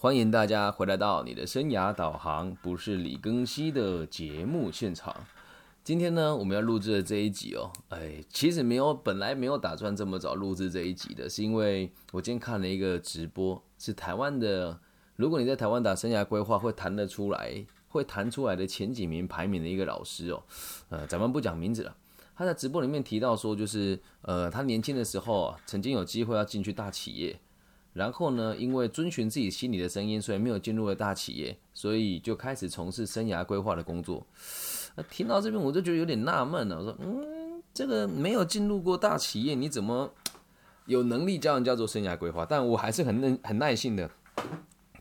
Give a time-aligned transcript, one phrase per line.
[0.00, 5.12] 欢迎大家回来到你的生涯导航，不是李庚希的节目现场。
[5.82, 14.78] 今天呢，我们要录制的这一集哦，哎，其实没有，本来没有打算这么早录制这一集的，是因为我今天看了一个直播，是台湾的。
[15.16, 20.40] 如果你在台湾打生涯规划，会弹得出来，会弹出来的前几名排名的一个老师哦，
[20.90, 21.96] 呃，咱们不讲名字了。
[22.36, 27.40] 他在直播里面提到说，就是呃，他年轻的时候啊，曾经有机会要进去大企业。
[27.98, 34.24] 然后呢，因为遵循自己心里的声音，所以没有进入了大企业，所以就开始从事生涯规划的工作。
[35.10, 36.78] 听到这边，我就觉得有点纳闷了。
[36.78, 40.08] 我说，嗯，这个没有进入过大企业，你怎么
[40.86, 42.46] 有能力教人家做生涯规划？
[42.46, 44.08] 但我还是很耐很耐心的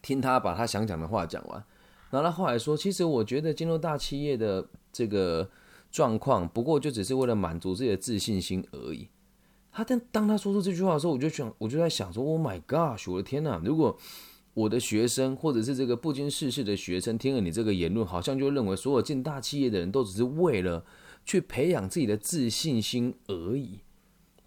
[0.01, 1.63] 听他把他想讲的话讲完。
[2.09, 5.47] 然后他后来说，其实我觉得进入大企业的这个
[5.91, 9.07] 状况，不过就只是为了满足自己的自信心而已。
[9.77, 13.61] 他当当他说出这句话的时候，我就想，我就在想说，Oh my gosh，我的天呐！
[13.63, 13.95] 如果
[14.55, 20.83] 我的学生或者是这个不经世事的学生听了你这个言论，好像就认为所有进大企业的人都只是为了
[21.25, 23.81] 去培养自己的自信心而已。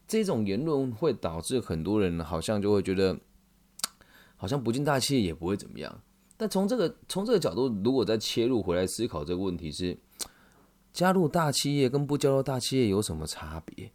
[0.09, 3.17] 这种言论会导致很多人好像就会觉得，
[4.37, 6.03] 好像不进大企业也不会怎么样。
[6.37, 9.97] 但从这个从这个角度，如果再切入回来思考这个问题是，
[10.93, 13.93] 加入大企业跟不加入大企业有什么差别？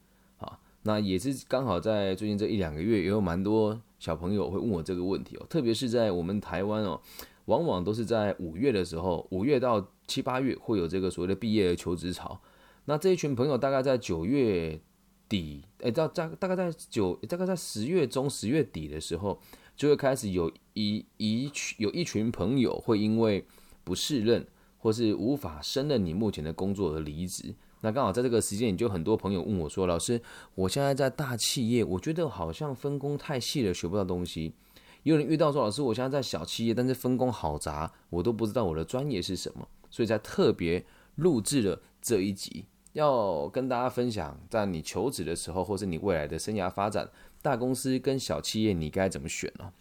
[0.87, 5.45] 那也是刚好在最近这一两个月，也有蛮多小朋友会问我这个问题哦。
[5.49, 7.01] 特别是在我们台湾哦，
[7.45, 12.39] 往往都是在五月的时候，五月到七八月会有这个所谓的毕业求职潮。
[12.85, 14.79] 那这一群朋友大概在九月
[15.27, 19.39] 底，哎，到大大概在九，大概在十月中、十月底的时候，
[19.75, 23.43] 就会开始有一一群有一群朋友会因为
[23.83, 24.45] 不适任
[24.77, 27.55] 或是无法胜任你目前的工作而离职。
[27.85, 30.19] 那刚好在这个时间，你就很多朋友问我说：“老师，
[30.55, 34.55] 我现在在大企业，我觉得好像分工太细了，学不到东西。”
[35.03, 40.83] 有人遇到说：“老师，我现在在小企业，但是分工好杂，我都不知道我的专业是什么。”所以才特别
[41.17, 47.07] 录制了这一集，要跟大家分享，在你求职的时候，或是你未来的生涯发展，
[47.43, 49.71] 大公司跟小企业你该怎么选呢？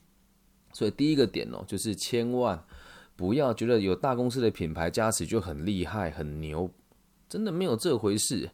[0.75, 2.62] 所以第一个点哦，就是千万
[3.16, 6.70] 不要觉得有大公司的品牌加持就很厉害、很牛。
[7.34, 8.49] 真的没有这回事。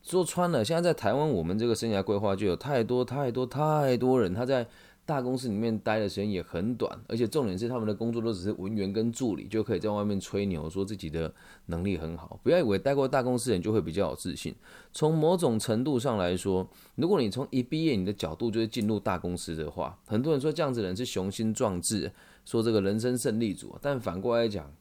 [0.00, 4.64] 说穿了，现在在台湾，我们这个生涯规划就有太多太多太多人，他在
[5.04, 11.34] 大公司里面待的时间也很短，而且重点是他们的工作都只是文员跟助理，就可以在外面吹牛说自己的
[11.66, 12.38] 能力很好。
[12.44, 14.54] 不要以为待过大公司人就会比较有自信。
[14.92, 16.64] 从某种程度上来说，
[16.94, 22.12] 如果你从一毕业你的角度就是进入大公司的话，很多人说这样子人是雄心壮志，
[22.44, 23.76] 说这个人生胜利组。
[23.82, 24.72] 但反过来讲，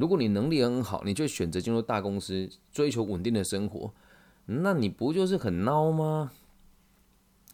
[0.00, 3.92] 如果你能力很好，你就选择进入大公司，追求稳定的生活，
[4.46, 6.32] 那你不就是很孬吗？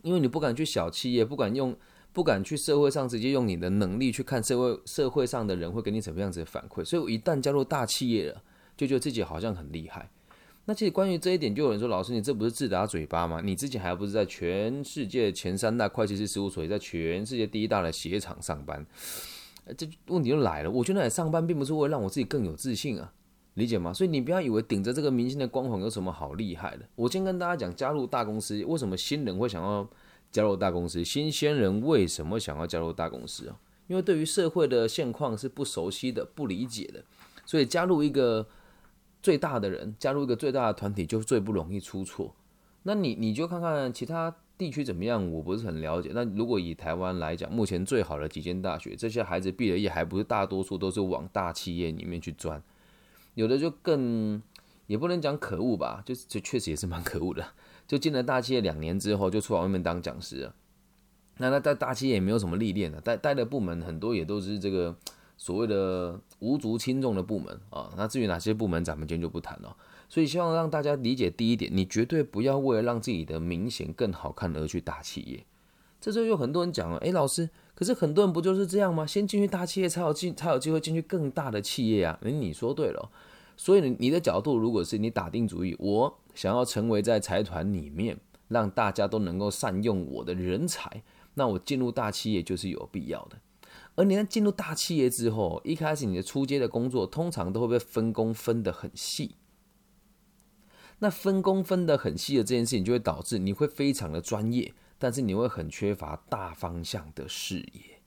[0.02, 1.76] 因为你不敢去小企业，不敢用，
[2.12, 6.84] 不敢去社会上直接用你的能力去看社会社会上的人会给你什么样子的反馈。
[6.84, 8.40] 所以，我一旦加入大企业了，
[8.76, 10.08] 就觉得自己好像很厉害。
[10.66, 13.40] 那其实关于这一点，就有人说：“老师，你这不是自打嘴巴吗？
[13.42, 18.86] 你之前还不是在全世界前三大会计师事务所，也在全世界第一大的鞋厂上班？”
[19.74, 20.70] 这问题就来了。
[20.70, 23.12] 我觉得上班，并不是为了让我自己更有自信啊，
[23.54, 23.92] 理解吗？
[23.92, 26.88] 所以你不要以为顶着这个明星的光环有什么好厉害的。
[26.94, 29.88] 我先跟大家讲，加入大公司，为什么新人会想要
[30.30, 31.04] 加入大公司？
[31.04, 33.58] 新鲜人为什么想要加入大公司啊？
[33.88, 37.04] 因为对于社会的现况是不熟悉的、不理解的，
[37.44, 38.46] 所以加入一个
[39.22, 42.34] 最大的人，加入一个最大的团体，就最不容易出错。
[42.84, 44.36] 那你你就看看其他。
[44.58, 45.30] 地区怎么样？
[45.30, 46.10] 我不是很了解。
[46.14, 52.62] 那如果以台湾来讲，目前最好的几间大学，这些孩子毕了业，还不是大多数都是往大企业里面去钻，
[53.34, 54.40] 有的就更
[54.86, 57.44] 也不能讲可恶吧，就是这确实也是蛮可恶的。
[57.86, 60.54] 就进了大企业两年之后，就出来外面当讲师了。
[61.38, 64.96] 那他在大企业也没有什么历练的，待待的部门很多也都是这个
[65.36, 67.92] 所谓的无足轻重的部门啊。
[67.96, 69.76] 那至于哪些部门，咱们今天就不谈了。
[70.08, 75.44] 所以希望让大家理解第一点，你绝对不要为了让自己的明显更好看而去大企业。
[76.00, 79.06] 这时候有很多人讲了，诶，老师，可是很多人不就是这样吗？
[79.06, 82.18] 先进去大企业才有进才有机会进去更大的企业啊。
[82.22, 83.10] 诶，你说对了。
[83.56, 88.18] 所以你你的角度，如果是你打定主意，我想要成为在财团里面
[88.48, 91.02] 让大家都能够善用我的人才，
[91.34, 93.38] 那我进入大企业就是有必要的。
[93.94, 99.34] 而你在进入大企业之后，一开始你的出街的工作通常都会被分工分得很细。
[100.98, 108.00] 那分工分得很细的这件事情，就会导致你会非常的专业，但是你会很缺乏大方向的视野，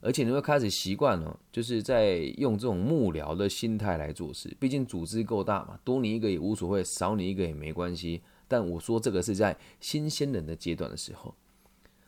[0.00, 4.54] 而且你会开始习惯了，就是在用这种幕僚的心态来做事。
[4.60, 8.20] 毕竟组织够大嘛，多你一个也无所谓，少你一个也没关系。
[8.46, 11.34] 但我说这个是在新鲜人的阶段的时候，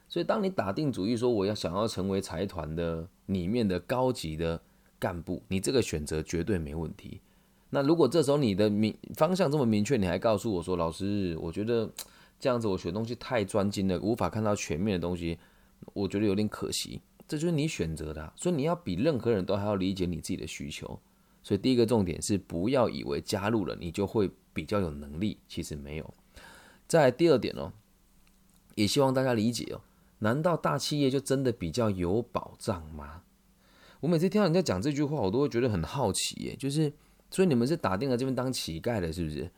[0.06, 4.60] 所以，当你打定主意说我要想要成为财团的里面的高级的
[4.98, 7.22] 干部，你这个选择绝对没问题。
[7.74, 11.90] 那如果这时候你的明方向这么明确，你还告诉我说，老师，我觉得
[12.38, 15.36] 这样子我学东西太专精了，无法看到全面的东西，
[15.92, 17.00] 我觉得有点可惜。
[17.26, 21.00] 这就是你选择的，所以你要比任何人都还要理解你自己的需求。
[21.42, 26.14] 所以第一个重点是，不要以为加入了你就会比较有能力，其实没有。
[26.86, 27.72] 在第二点哦，
[28.76, 29.80] 也希望大家理解哦，
[30.20, 33.22] 难道大企业就真的比较有保障吗？
[33.98, 36.92] 我每次听到人家讲这句话，我都会觉得很好奇耶，就是。
[37.34, 39.50] 所以你们是打定了这边当乞丐的，是不是？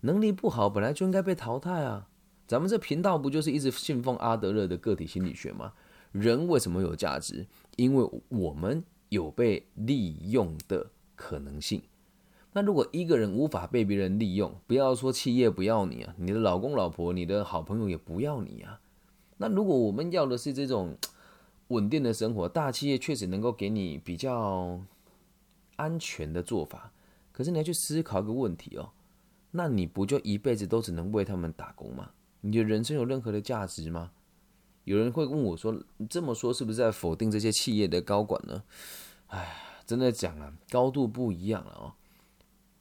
[0.00, 2.08] 能力不好，本来就应该被淘汰啊！
[2.48, 5.72] 咱们这频道不就是一直信奉阿德勒的个体心理学吗？
[6.10, 7.46] 人为什么有价值？
[7.76, 11.80] 因为我们有被利用的可能性。
[12.52, 18.80] 那如果一个人无法被别人利用，不要说企业不要你啊，你的老公、老婆、你的好朋友也不要你啊。
[19.36, 20.96] 那如果我们要的是这种
[21.68, 24.80] 稳定的生活，大企业确实能够给你比较
[25.76, 26.92] 安全的做法。
[27.40, 28.90] 可是你要去思考一个问题哦，
[29.52, 32.10] 那你不就一辈子都只能为他们打工吗？
[32.42, 34.10] 你的人生有任何的价值吗？
[34.84, 38.62] 有人会问我说：“这么说是不是在否定这些企业的高管呢？”
[39.28, 39.56] 哎，
[39.86, 41.94] 真的讲啊，高度不一样了哦。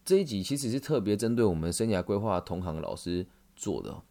[0.03, 3.25] 这一集其实是特别针对我们生涯规划同行老师
[3.55, 4.01] 做的，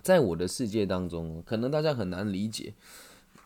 [0.00, 2.72] 在我的世界当中，可能大家很难理解。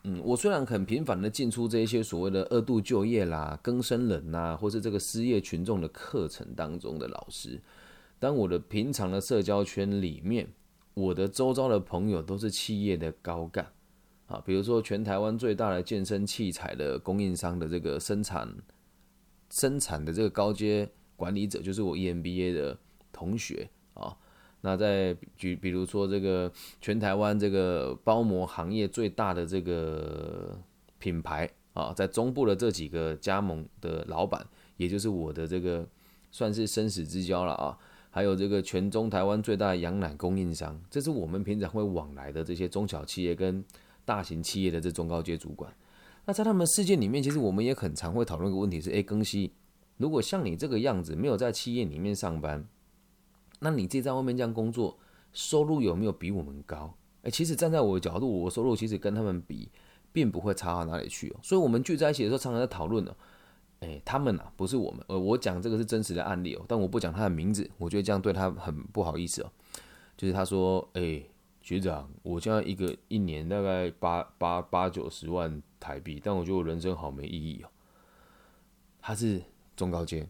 [0.07, 7.59] 嗯，我虽然很频繁的进出这些所谓的二度就业啦、更生人呐，或是这个失业群众的课程当中的老师，
[8.19, 10.47] 但我的平常的社交圈里面，
[10.93, 13.67] 我的周遭的朋友都是企业的高干
[14.27, 18.47] 啊，比如说全台湾最大的健身器材的供应商的这个生产
[19.49, 20.87] 生产的这个高阶
[21.17, 22.79] 管理者，就是我 EMBA 的
[23.11, 24.15] 同学啊。
[24.67, 26.51] 那在举，比如说这个
[26.81, 30.59] 全台湾这个包膜行业最大的这个
[30.99, 34.43] 品牌啊，在中部的这几个加盟的老板，
[34.79, 35.87] 也就是我的这个
[36.31, 37.77] 算是生死之交了啊。
[38.09, 43.63] 还有这个全中台湾最大的羊奶供应商，这是我们平常会往来的这些中小企业跟
[44.07, 45.71] 大型企业的这中高阶主管。
[46.25, 49.53] 那在他们世界里面，其实我们也很常会讨论一个问题是：哎，庚希，
[49.99, 52.67] 如果像你这个样子，没有在企业里面上班。
[53.65, 54.99] 那你自己在外面这样工作，
[55.33, 56.95] 收入有没有比我们高？
[57.23, 59.71] 哎，其实站在我的角度，我收入其实跟他们比，
[60.13, 61.37] 并不会差到哪里去哦。
[61.43, 63.17] 所以，我们聚在一起的时候，常常在讨论呢。
[63.81, 65.03] 哎，他们啊，不是我们。
[65.09, 69.51] 呃，我讲这个是真实的案例哦，但我不讲他的名字，我觉得这样对他很不好意思哦。
[70.15, 71.23] 就是他说，哎，
[71.63, 77.69] 学长，我现在一个一年大概八八八九十万台币，但我觉得我人生好没意义哦。
[79.01, 79.43] 他是
[79.75, 80.27] 中高阶，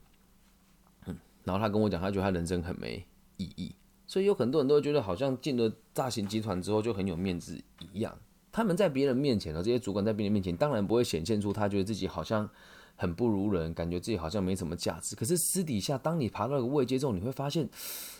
[1.06, 3.04] 嗯，然后他跟我讲，他觉得他人生很没。
[3.36, 3.74] 意义，
[4.06, 7.60] 所以有很多人都觉得好像进了大型集团之后就很有面子
[7.92, 8.16] 一样。
[8.52, 12.48] 他们在别人面前呢，这些主管在别人面前，当然不会显现出他觉得自己好像
[12.94, 15.16] 很不如人，感觉自己好像没什么价值。
[15.16, 17.68] 可是私底下，当你爬到一个位阶之后，你会发现，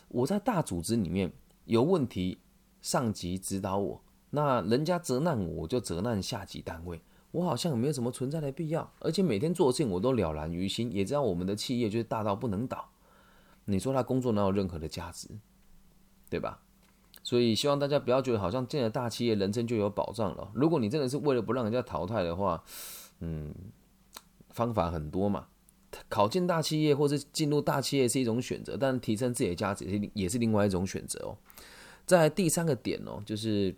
[0.09, 1.33] 我在大组织里面
[1.67, 2.39] 有问题，
[2.83, 7.01] 上级指导我，那人家责难我，我就责难下级单位，
[7.31, 8.93] 我好像没有什么存在的必要。
[8.99, 12.91] 而且每天做事情我都了然于心，也知道我们的企业就是大到不能倒。
[13.67, 15.29] 你说他工作哪有任何的价值，
[16.29, 16.61] 对吧？
[17.23, 20.51] 所以希望大家不要觉得好像进了大企业，人生就有保障了。
[20.53, 22.63] 如果你真的是为了不让人家淘汰的话，
[23.21, 23.55] 嗯，
[24.51, 25.47] 方法很多嘛。
[26.09, 31.39] 考进大企业或是进入大企业是一种选择，但提升自己的价值也也是另外一种选择哦。
[32.05, 33.75] 在第三个点哦，就是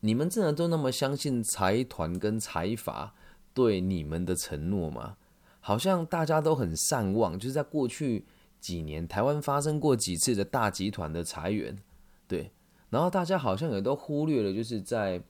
[0.00, 3.14] 你们真的都那么相信财团跟财阀
[3.54, 5.16] 对你们的承诺吗？
[5.60, 8.26] 好像大家都很善忘，就是在过去。
[8.66, 11.78] 几年，台湾发生过几次的大集团的裁员，
[12.26, 12.50] 对，
[12.90, 15.22] 然后大家好像也都忽略了，就是在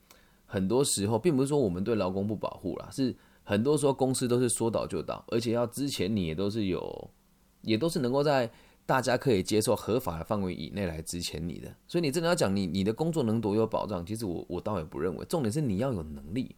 [0.46, 3.14] 很多时候，并不是说我们对劳工不保护啦，是
[3.44, 7.10] 很多时候公司都是说倒就倒，而且要之前你也都是有，
[7.60, 8.50] 也都是能够在
[8.86, 16.56] 大家可以接受合法的范围以内来支前你的，所以你真的要讲你你的工作能多有保障，其实我我倒也不认为，重点是你要有能力，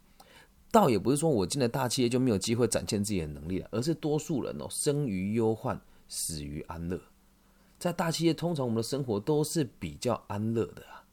[0.71, 5.81] 倒也不是说我进了大企业就没有机会展现自己的能力了，而是多数人哦生于忧患。
[6.09, 7.01] 死于安乐，
[7.79, 11.05] 在大企业通常我们的生活都是比较安乐的啊，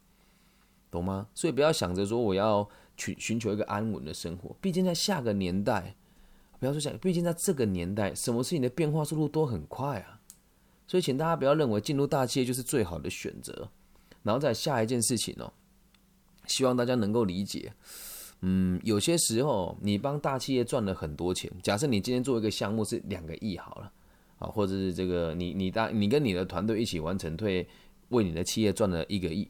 [0.90, 1.28] 懂吗？
[1.36, 5.96] 所以不要想着说我要去寻求一个安稳的生活，毕竟在下个年代，
[6.60, 10.22] 不要说想，毕竟在这个年代，什么事情的变化速度都很快啊，
[10.88, 13.70] 所以请大家不要认为进入大企业就是最好的选择。
[14.24, 15.54] 然后再下一件事情哦，
[16.48, 17.74] 希望大家能够理解，
[18.42, 23.92] 嗯，有些时候你帮大企业赚了很多钱，假设你今天做一个项目是两个亿好了。
[24.38, 27.68] 啊，或者是这个，你你大你跟你的团队一起完成，退
[28.10, 29.50] 为你的企业赚了一个亿，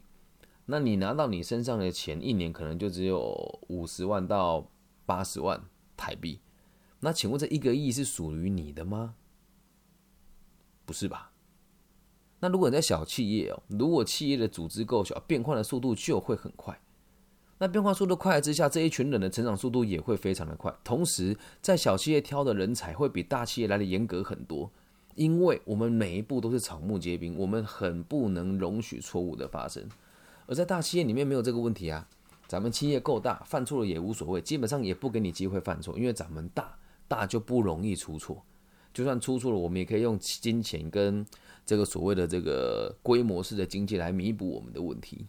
[0.66, 4.70] 那你拿到你身上的钱，一年可能就只有五十万到
[5.04, 5.60] 八十万
[5.96, 6.40] 台币。
[7.00, 9.14] 那请问这一个亿是属于你的吗？
[10.84, 11.32] 不是吧？
[12.38, 16.80] 那如果你在小企业哦，如果企业的组织够小，变换的速度就会很快。
[17.58, 20.74] 那变化速度快之下，这一群人的成长速度也会非常的快。
[20.84, 24.70] 同时，在小企业挑的人才会比大企业来的严格很多，
[25.14, 29.82] 因为我们每一步都是草木皆兵，我们很不能容许错误的发生。
[30.46, 32.06] 而在大企业里面没有这个问题啊，
[32.46, 36.76] 咱们企业够大，犯错了也无所谓，基本上也不给你机会犯错，因为咱们大，
[37.08, 38.44] 大就不容易出错。
[38.92, 41.24] 就算出错了，我们也可以用金钱跟
[41.64, 45.26] 这个所谓的这个规模式的经济来弥补我们的问题。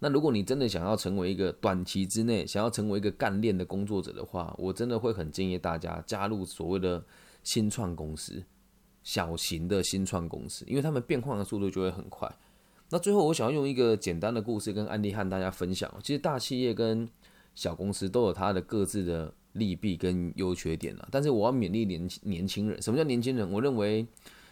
[0.00, 7.04] 那如果你真的想要成为一个短期之内想要成为一个干练的工作者的话，我真的会很建议大家加入所谓的
[7.44, 8.42] 新创公司，
[9.02, 12.30] 小型的新创公司，因为他们变换的速度就会很快。
[12.88, 15.88] 那最后，我想要用一个简单的故事跟案例和大家分享。
[16.02, 17.08] 其实大企业跟
[17.54, 21.08] 小公司都有它的各自的利弊跟优缺点了。
[21.12, 23.48] 但是我要勉励年年轻人，什么叫年轻人？
[23.52, 24.04] 我认为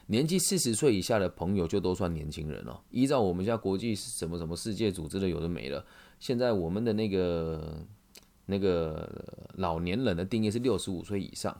[0.08, 2.82] 年纪四十岁以下的朋友就都算年轻人了。
[2.90, 5.82] 依照我们家国际什么什么世界组织的有的没了，
[6.18, 7.86] 现在我们的那个
[8.46, 9.08] 那个
[9.54, 11.56] 老年人的定义是六十五岁以上。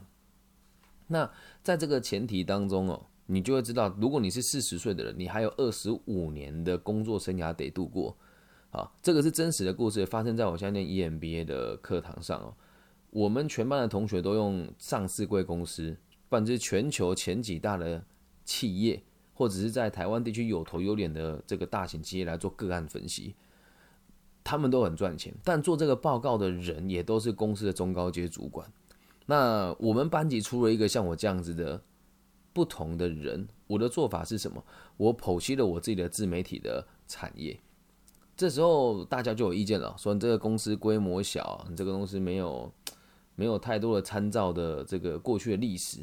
[1.06, 1.30] 那
[1.62, 3.06] 在这个前提当中哦。
[3.30, 8.16] 你就会知道，如果你是四十岁的人，你还有二十五年的工作生涯得度过。
[8.70, 12.54] 啊，这个是真实的故事，发生在我现在念 EMBA 的课堂上哦。
[13.10, 15.94] 我们全班的同学都用上市贵公司，
[16.30, 18.02] 不然就是全球前几大的
[18.48, 19.02] 企业，
[19.34, 23.34] 或者是在台湾地区有头有脸的这个大型企业来做个案分析，
[24.42, 25.34] 他们都很赚钱。
[25.44, 28.66] 但做这个报告的人也都是公司的中高阶主管。
[29.26, 31.82] 那我们班级出了一个像我这样子的。
[32.50, 34.64] 不同的人，我的做法是什么？
[34.96, 37.56] 我剖析了我自己的自媒体的产业，
[38.36, 42.72] 这时候大家就有意见了，说你这个公司规模小，你这个公司没有
[43.36, 46.00] 没有太多的参照的这个过去的历史。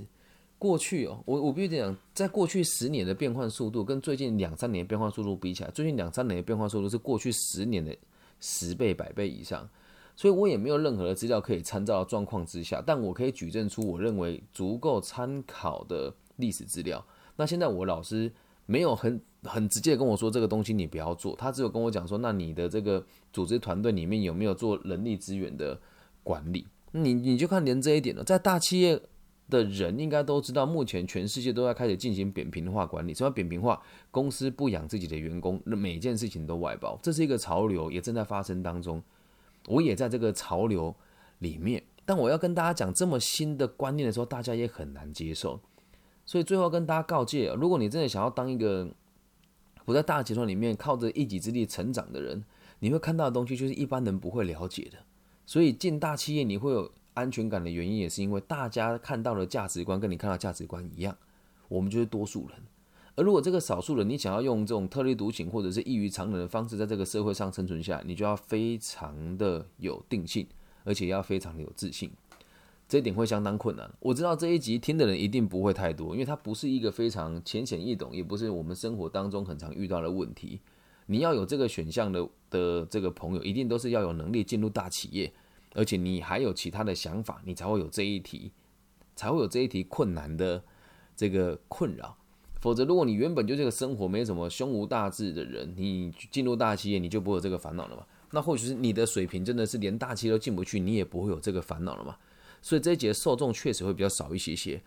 [0.57, 7.95] 过去哦，我我必须讲，在过去十年的变换速度跟最近两三年变换速度比起来，最近两三年的变换速度是过去十年的
[8.39, 9.67] 十倍、百倍以上。
[10.15, 16.13] 所以我也没有任何的资料可以参照状况之下，但我可以举证出我认为足够参考的。
[16.37, 17.01] 历史资料。
[17.37, 18.29] 那现在我老师
[18.65, 25.79] 没有很很直接跟我说这个东西你不要做，他只有跟我讲说，那你的这个组织团队里面有没有做人力资源的
[26.23, 26.67] 管理？
[26.91, 29.01] 你你就看连这一点了，在大企业
[29.49, 33.13] 的人应该都知道，目前全世界都在开始进行扁平化管理。
[33.13, 33.81] 什么扁平化？
[34.11, 39.01] 公司不养自己的员工，每件事情都外包，这是一个潮流，也正在发生当中。
[39.67, 40.95] 我也在这个潮流
[41.39, 45.59] 里面，但我要跟大家讲这么新的观念的时候，大家也很难接受。
[46.25, 48.89] 所以最后跟大家告诫：如果你真的想要当一个
[49.85, 52.43] 不在大集团里面靠着一己之力成长的人，
[52.79, 54.97] 你会看到的东西就是一般人不会了解的。
[55.45, 61.17] 所以进大企业你会有安全感的原因，也是因为大家看到的价值观跟你看到价值观一样。
[61.67, 62.57] 我们就是多数人。
[63.15, 70.45] 而如果这个少数人你想要用这种特立独行或者是异于常人的方式在这个社会上生存下，你就要非常的有定性，
[70.83, 72.11] 而且要非常的有自信。
[72.87, 73.91] 这一点会相当困难。
[73.99, 80.59] 我知道这一集听的人一定不会太多，因为它不是一个非常浅显易懂，也不是我们生活当中很常遇到的问题。
[81.07, 85.33] 你要有这个选项的的这个朋友，一定都是要有能力进入大企业，
[85.75, 88.51] 而且你还有其他的想法，你才会有这一题，
[89.15, 90.63] 才会有这一题困难的
[91.15, 92.17] 这个困扰。
[92.59, 98.03] 否则，如果你原本就这个生活没什么胸无大志的人，你进入大企业，你就不会有这个烦恼了嘛？
[98.31, 102.17] 那或许是你的水平真的是连大企业都进不去，你也不会有这个烦恼了嘛？
[102.61, 104.81] 所以这一节受众确实会比较少一些些，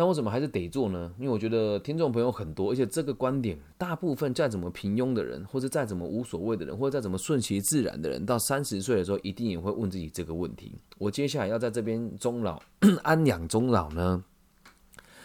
[0.00, 1.12] 那我怎么还是得做呢？
[1.18, 12.62] 因为我觉得听众朋友很多，而且这个观点，大部分再怎么平庸的人，或者再怎么无所谓的人，或者再怎么顺其自然的人，到三十岁的时候，一定也会问自己这个问题：我接下来要在这边终老、
[13.02, 14.22] 安养终老呢，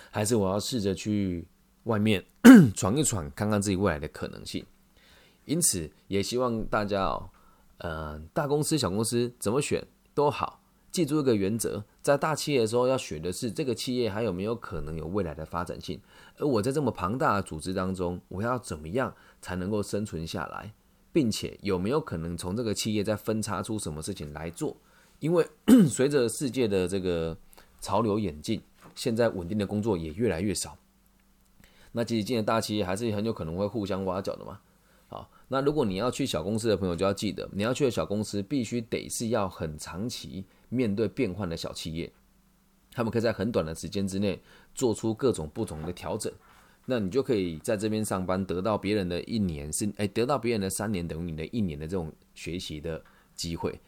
[0.10, 1.46] 还是我要试着去
[1.84, 2.26] 外面
[2.74, 4.66] 闯一闯，看看自己未来的可能性？
[5.46, 7.30] 因此，也希望大家哦，
[7.78, 10.63] 呃，大公司、小公司怎么选都好。
[10.94, 16.00] 记住一个原则，在大企业的时候要选的是这个企业还有没有可能有未来的发展性，
[16.38, 20.72] 而我在这么庞大的组织当中，我要怎么样才能够生存下来，
[21.12, 24.78] 并且有没有可能从这个企业再分叉出什么事情来做？
[25.18, 25.44] 因为
[25.90, 27.36] 随着世界的这个
[27.82, 28.62] 潮流演进，
[28.94, 30.78] 现在稳定的工作也越来越少，
[31.94, 34.60] 那其实进了大企业还是很有可能会互相挖角的嘛。
[35.08, 40.46] 好，那如果你要去小公司的朋友就要记得，你要去的小公司必须得是要很长期。
[40.74, 42.12] 面对变换的小企业，
[42.92, 44.42] 他们可以在很短的时间之内
[44.74, 46.34] 做出各种不同的调整，
[46.86, 53.04] 那你就可以在这边上班，得到别人的一年是哎，得到别人的三年等于你的一年的这种学习的
[53.36, 53.80] 机会，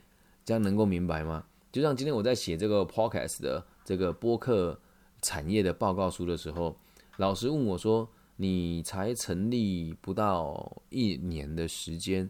[0.45, 1.45] 这样能够明白吗？
[1.71, 4.79] 就像今天我在写这个 podcast 的这个播客
[5.21, 6.77] 产业的报告书的时候，
[7.17, 12.29] 老师问我说：“你才成立不到一年的时间，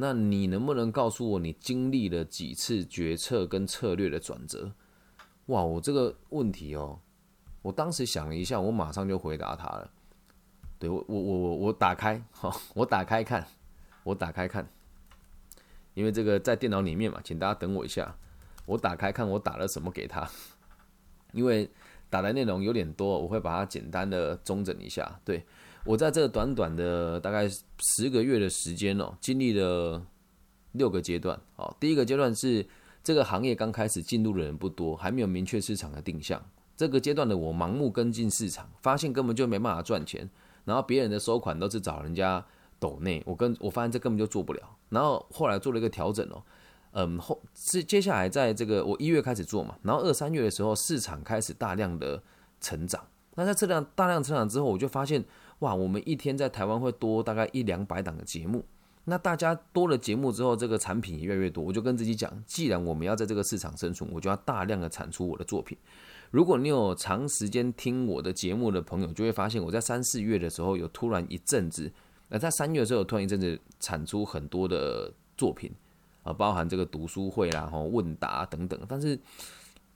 [0.00, 4.72] 那你能不能告诉我你经历了几次决策跟策略的转折？”
[5.46, 7.00] 哇，我这个问题哦。
[7.62, 9.90] 我当时想了一下，我马上就回答他了。
[10.78, 13.44] 对我，我，我，我，打开，好，我打开看，
[14.04, 14.70] 我打开看，
[15.94, 18.16] 因为这个在电脑里面嘛，请大家等我一下。
[18.66, 20.30] 我打开看，我打了什么给他？
[21.32, 21.68] 因为
[22.08, 25.20] 打的内容有点多，我会把它简单的中整一下。
[25.24, 25.44] 对
[25.88, 30.04] 我在这短短的大概十个月的时间哦，经历了
[30.72, 31.40] 六个阶段。
[31.56, 32.66] 哦，第一个阶段是
[33.02, 36.44] 这个行业刚开始进入的人不多，还没有明确市场的定向。
[36.76, 40.28] 这个阶段的我盲目跟进市场，发现根本就没办法赚钱，
[40.66, 42.44] 然后别人的收款都是找人家
[42.78, 44.60] 抖内，我跟我发现这根本就做不了。
[44.90, 46.42] 然后后来做了一个调整哦，
[46.92, 52.22] 嗯，后是接下来在这个我一月开始做嘛，然后二三月的时候市场开始大量的
[52.60, 53.02] 成长，
[53.36, 55.24] 那在这量大量成长之后，我就发现
[55.60, 58.64] 哇，我们一天在台湾会多大概一两百档的节目，
[59.04, 65.76] 那大家多了节目之后，这个产品也越来越多，我就跟自己讲，既然我们要在这个市场生存，我就要大量的产出我的作品。
[66.30, 71.90] 如果你有长时间听我的节目的朋友，就会发现我在三四月的时候有突然一阵子，
[72.28, 75.72] 那在三月的时候突然一阵子产出很多的作品
[76.22, 79.18] 啊，包含这个读书会啦、哈问答等等，但是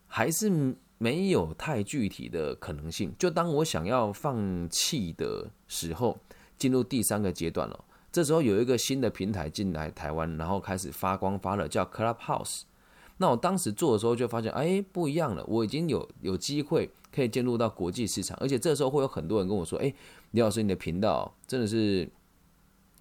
[0.06, 3.12] 还是没有太具体的可能性。
[3.18, 6.16] 就当我想要放弃的时候，
[6.56, 7.84] 进入第三个阶段了。
[8.12, 12.60] 这时候有一个新的平台进来台湾，然后开始发光发热，叫 Clubhouse。
[13.16, 15.44] 那我当时做的时候就发现，哎，不一样了。
[15.48, 19.92] 我已经有有机会可以进入到国际市场，而且这时候会有很多人跟我说，哎，
[20.30, 22.08] 李老师，你的频道真的是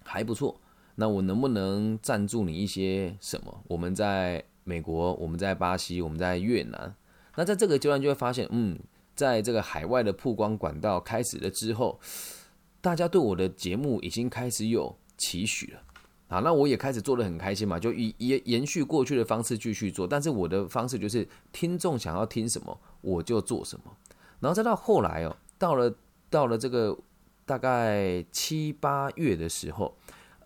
[0.02, 0.60] 还不错。
[0.96, 3.62] 那我能不能赞助你一些什么？
[3.68, 6.92] 我们在美国，我们在巴西，我们在越南。
[7.36, 8.78] 那在这个阶段就会发现，嗯，
[9.14, 11.98] 在这个海外的曝光管道开始了之后，
[12.80, 15.80] 大家对我的节目已经开始有期许了。
[16.28, 23.94] 啊，那我也开始做的很开心嘛，就以延延续过去的方式继续做，但是我的方式就是听众想要听什么我就做什么，
[24.40, 25.94] 然后再到后来哦，到了
[26.30, 26.96] 到了这个
[27.44, 29.94] 大概七八月的时候，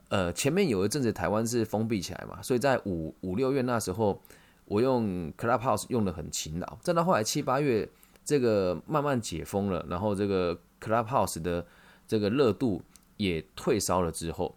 [0.08, 4.20] 呃，前面有一阵子台湾是封闭起来嘛，所以在五五六月那时候，
[4.66, 7.88] 我用 Clubhouse 用的很勤劳，再到后来七八月
[8.24, 11.64] 这个慢慢解封了，然后这个 Clubhouse 的
[12.06, 12.82] 这个热度
[13.16, 14.56] 也退烧了之后。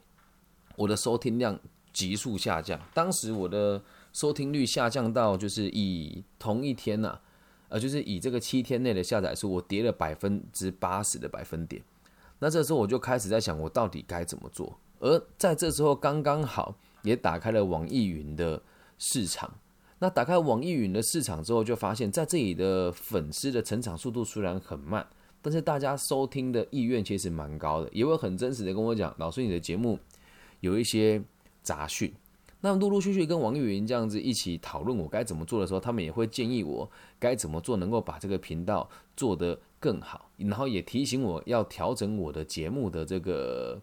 [0.76, 1.60] 我的收听量
[1.94, 7.20] 急速下降，当时我的收听率下降到就是以同一天呐，
[7.68, 11.84] 呃，就是以这个七天内的下载数，我跌了百分之八十的百分点。
[12.40, 14.80] 那这时候我就开始在想，我到底该怎么做？
[15.00, 18.62] 而在这时候刚刚好也打开了网易云的
[18.98, 19.54] 市场。
[20.00, 25.06] 那打开网易云的市场之后，就发现在这里的粉丝的成长速度虽然很慢，
[25.42, 30.00] 但是大家收听的意愿其实蛮高的，也会很真实的跟我讲，老师你的节目。
[30.62, 31.24] 有一些
[31.62, 32.14] 杂讯，
[32.60, 43.82] 那陆陆续续跟网易云这样子一起讨论我该怎么做的时候，他们也会建议我该怎么做能够把这个频道做得更好，然后也提醒我要调整我的节目的这个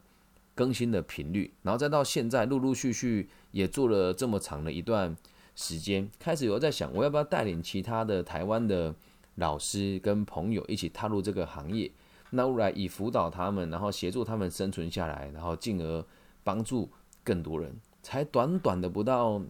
[0.55, 5.17] 更新的频率，然后再到现在陆陆续续也做了这么长的一段
[5.57, 8.95] 时间，开始有在想我要不要带领其他的台湾的
[9.35, 11.91] 老师跟朋友一起踏入这个行业，
[12.31, 16.05] 那来以辅导他们，然后协助他们生存下来，然后进而。
[16.47, 16.89] 帮助
[17.25, 19.43] 更多人，才短短的不到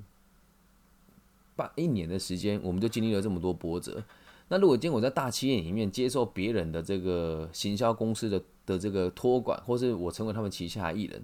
[1.55, 4.03] 半一年的时间，我们就经历了这么多波折。
[4.49, 11.23] 那如果今天我在大企业里面接受别人的这个行销公司的的这个托管，或是我成为他们旗下艺人，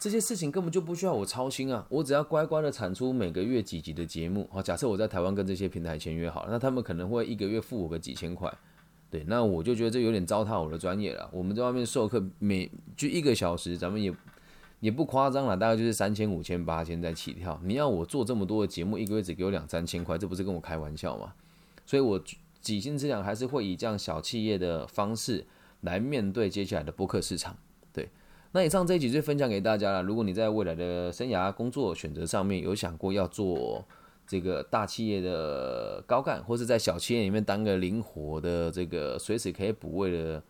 [0.00, 1.86] 这些事情根本就不需要我操心啊！
[1.90, 4.48] 我只要乖乖的产出每个月几集的节目。
[4.50, 8.50] 好，假设我在台湾跟这些平台签约好了，那他们可能会一个月付我个几千块。
[9.10, 11.28] 对，那我就觉得这有点糟蹋我的专业了。
[11.30, 14.12] 我们在外面授课，每就一个小时，咱们也。
[14.80, 17.60] 也不夸张了，大概就是三千、五千、八千在起跳。
[17.62, 21.34] 你要我做这么多的节目，一个月只给我两三千块，这不是跟我开玩笑吗？
[21.84, 22.18] 所以，我
[22.62, 25.44] 几斤之两还是会以这样小企业的方式
[25.82, 27.58] 来面对接下来的播客市场。
[28.52, 30.02] 那以上这一集就分享给大家了。
[30.02, 33.84] 如果你在未来的生涯工作选择上面有想过要做
[34.26, 40.42] 这个大企业的高干，或是在小企业里面当个灵活的这个随时可以补位的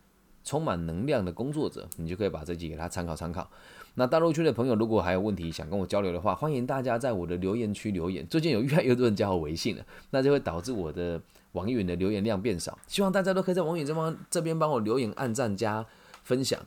[0.42, 3.50] 充满能量的工作者，你就可以把这集给他参考参考。
[3.96, 8.26] 那大陆区的朋友如果还有问题想跟我交流的话，欢迎大家在我的留言区留言。
[8.26, 11.20] 最近有越来越多人加我微信了，那就会导致我的
[11.52, 12.78] 网易云的留言量变少。
[12.86, 15.84] 希望大家都可以在网易云这方这边帮我留言、按赞、加
[16.22, 16.58] 分享。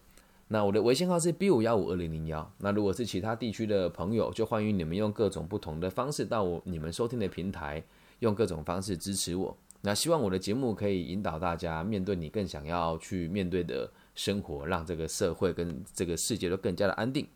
[0.54, 2.54] 那我的微信号是 B 五幺五二零零幺。
[2.60, 7.84] 那如果是其他地区的朋友，就欢迎你们用各种不同的方式到我你们收听的平台，
[8.20, 9.58] 用各种方式支持我。
[9.82, 17.28] 那希望我的节目可以引导大家面对你更想要去面对的生活，让这个社会跟这个世界都更加的安定。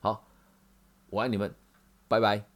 [0.00, 0.26] 好，
[1.10, 1.54] 我爱你们，
[2.08, 2.53] 拜拜。